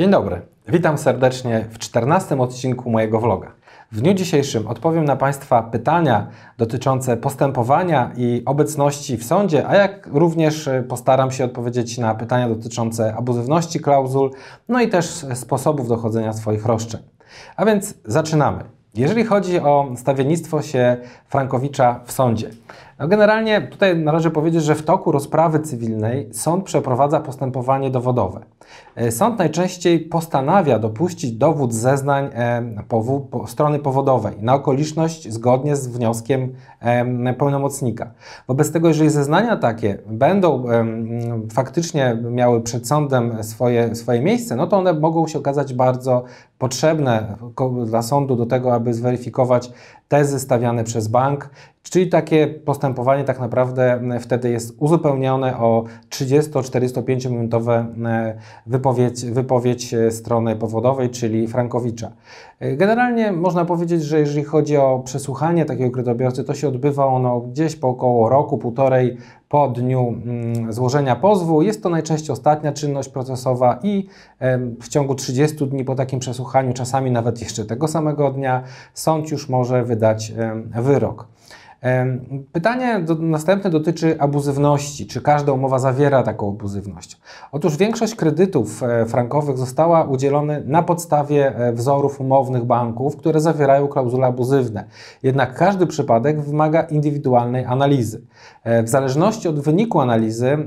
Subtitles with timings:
[0.00, 3.52] Dzień dobry, witam serdecznie w 14 odcinku mojego vloga.
[3.92, 6.26] W dniu dzisiejszym odpowiem na Państwa pytania
[6.58, 13.14] dotyczące postępowania i obecności w sądzie, a jak również postaram się odpowiedzieć na pytania dotyczące
[13.14, 14.30] abuzywności klauzul,
[14.68, 17.00] no i też sposobów dochodzenia swoich roszczeń.
[17.56, 18.64] A więc zaczynamy.
[18.94, 20.96] Jeżeli chodzi o stawiennictwo się
[21.28, 22.50] Frankowicza w sądzie,
[23.00, 28.40] no generalnie tutaj należy powiedzieć, że w toku rozprawy cywilnej sąd przeprowadza postępowanie dowodowe.
[28.94, 32.62] E, sąd najczęściej postanawia dopuścić dowód zeznań e,
[33.46, 38.10] strony powodowej na okoliczność zgodnie z wnioskiem e, pełnomocnika.
[38.48, 40.64] Wobec tego, jeżeli zeznania takie będą
[41.52, 46.24] faktycznie miały przed sądem swoje, swoje miejsce, no to one mogą się okazać bardzo
[46.58, 47.36] potrzebne
[47.86, 49.72] dla sądu do tego, aby zweryfikować
[50.08, 51.50] tezy stawiane przez bank,
[51.82, 57.86] czyli takie postępowanie tak naprawdę wtedy jest uzupełnione o 30-45 minutowe
[58.66, 62.12] wypowiedź, wypowiedź strony powodowej, czyli Frankowicza.
[62.60, 67.76] Generalnie można powiedzieć, że jeżeli chodzi o przesłuchanie takiego kredytobiorcy, to się odbywa ono gdzieś
[67.76, 69.16] po około roku, półtorej
[69.48, 71.62] po dniu mm, złożenia pozwu.
[71.62, 74.06] Jest to najczęściej ostatnia czynność procesowa i
[74.80, 78.62] w ciągu 30 dni po takim przesłuchaniu, czasami nawet jeszcze tego samego dnia,
[78.94, 80.32] sąd już może wydać
[80.82, 81.28] wyrok.
[82.52, 85.06] Pytanie do, następne dotyczy abuzywności.
[85.06, 87.20] Czy każda umowa zawiera taką abuzywność?
[87.52, 93.88] Otóż większość kredytów e, frankowych została udzielona na podstawie e, wzorów umownych banków, które zawierają
[93.88, 94.84] klauzule abuzywne.
[95.22, 98.22] Jednak każdy przypadek wymaga indywidualnej analizy.
[98.64, 100.58] E, w zależności od wyniku analizy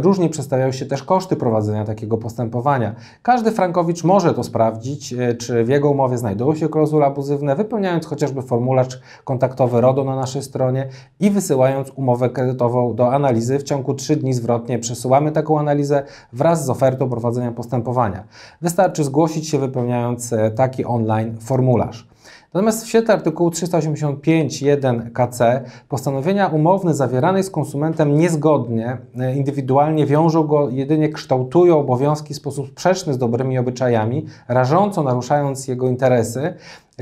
[0.00, 2.94] różnie przedstawiają się też koszty prowadzenia takiego postępowania.
[3.22, 8.42] Każdy frankowicz może to sprawdzić, czy w jego umowie znajdują się klauzule abuzywne, wypełniając chociażby
[8.42, 10.88] formularz kontaktowy RODO na naszej stronie
[11.20, 13.58] i wysyłając umowę kredytową do analizy.
[13.58, 18.24] W ciągu 3 dni zwrotnie przesyłamy taką analizę wraz z ofertą prowadzenia postępowania.
[18.60, 22.08] Wystarczy zgłosić się wypełniając e, taki online formularz.
[22.54, 30.42] Natomiast w świetle artykułu 385.1 KC postanowienia umowne zawierane z konsumentem niezgodnie, e, indywidualnie wiążą
[30.42, 36.54] go, jedynie kształtują obowiązki w sposób sprzeczny z dobrymi obyczajami, rażąco naruszając jego interesy,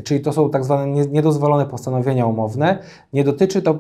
[0.05, 2.79] czyli to są tak zwane niedozwolone postanowienia umowne.
[3.13, 3.79] Nie dotyczy to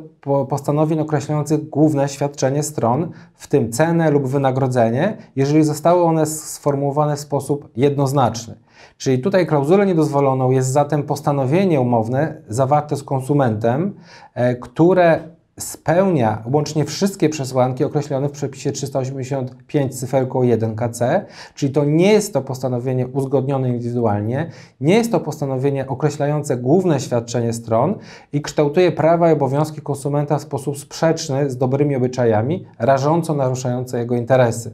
[0.48, 7.20] postanowień określających główne świadczenie stron, w tym cenę lub wynagrodzenie, jeżeli zostały one sformułowane w
[7.20, 8.54] sposób jednoznaczny.
[8.98, 13.94] Czyli tutaj klauzulę niedozwoloną jest zatem postanowienie umowne zawarte z konsumentem,
[14.34, 21.84] e, które spełnia łącznie wszystkie przesłanki określone w przepisie 385 cyferką 1 KC, czyli to
[21.84, 24.50] nie jest to postanowienie uzgodnione indywidualnie,
[24.80, 27.94] nie jest to postanowienie określające główne świadczenie stron
[28.32, 34.16] i kształtuje prawa i obowiązki konsumenta w sposób sprzeczny z dobrymi obyczajami, rażąco naruszające jego
[34.16, 34.72] interesy.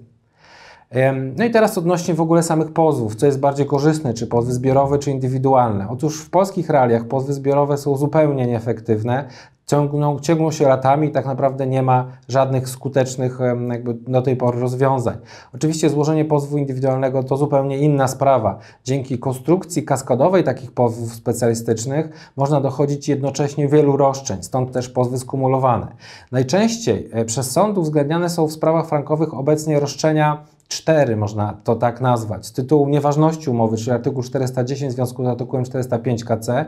[1.36, 4.98] No i teraz odnośnie w ogóle samych pozwów, co jest bardziej korzystne, czy pozwy zbiorowe,
[4.98, 5.88] czy indywidualne.
[5.90, 9.28] Otóż w polskich realiach pozwy zbiorowe są zupełnie nieefektywne,
[9.72, 13.38] ciągną, ciągną się latami i tak naprawdę nie ma żadnych skutecznych
[13.70, 15.16] jakby do tej pory rozwiązań.
[15.54, 18.58] Oczywiście złożenie pozwu indywidualnego to zupełnie inna sprawa.
[18.84, 25.86] Dzięki konstrukcji kaskadowej takich pozwów specjalistycznych można dochodzić jednocześnie wielu roszczeń, stąd też pozwy skumulowane.
[26.32, 32.00] Najczęściej e, przez sąd uwzględniane są w sprawach frankowych obecnie roszczenia 4, można to tak
[32.00, 36.64] nazwać, z tytułu nieważności umowy, czyli artykuł 410 w związku z artykułem 405 KC,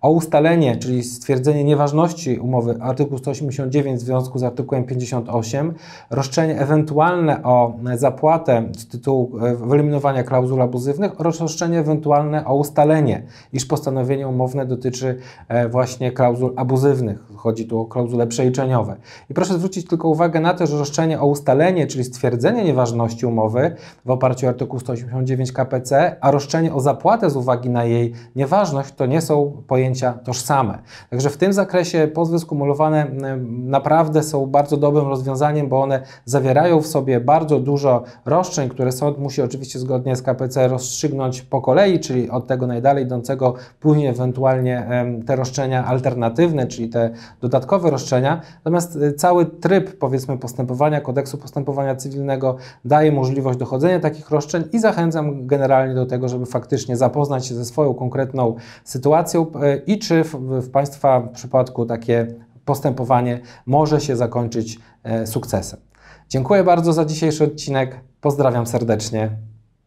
[0.00, 5.74] o ustalenie, czyli stwierdzenie nieważności umowy, artykuł 189 w związku z artykułem 58,
[6.10, 13.22] roszczenie ewentualne o zapłatę z tytułu e, wyeliminowania klauzul abuzywnych oraz roszczenie ewentualne o ustalenie,
[13.52, 17.18] iż postanowienie umowne dotyczy e, właśnie klauzul abuzywnych.
[17.36, 18.96] Chodzi tu o klauzule przeliczeniowe.
[19.30, 23.37] I proszę zwrócić tylko uwagę na to, że roszczenie o ustalenie, czyli stwierdzenie nieważności umowy,
[23.38, 28.12] umowy w oparciu o artykuł 189 KPC, a roszczenie o zapłatę z uwagi na jej
[28.36, 30.78] nieważność to nie są pojęcia tożsame.
[31.10, 33.06] Także w tym zakresie pozwy skumulowane
[33.48, 39.18] naprawdę są bardzo dobrym rozwiązaniem, bo one zawierają w sobie bardzo dużo roszczeń, które sąd
[39.18, 44.88] musi oczywiście zgodnie z KPC rozstrzygnąć po kolei, czyli od tego najdalej idącego, później ewentualnie
[45.26, 47.10] te roszczenia alternatywne, czyli te
[47.40, 48.40] dodatkowe roszczenia.
[48.64, 54.64] Natomiast y, cały tryb, powiedzmy, postępowania, kodeksu postępowania cywilnego daje możliwość możliwość dochodzenia takich roszczeń
[54.72, 59.98] i zachęcam generalnie do tego, żeby faktycznie zapoznać się ze swoją konkretną sytuacją e, i
[59.98, 62.26] czy w, w Państwa przypadku takie
[62.64, 65.80] postępowanie może się zakończyć e, sukcesem.
[66.28, 68.00] Dziękuję bardzo za dzisiejszy odcinek.
[68.20, 69.30] Pozdrawiam serdecznie.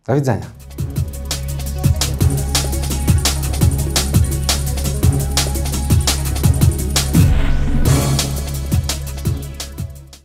[0.08, 0.46] Do widzenia.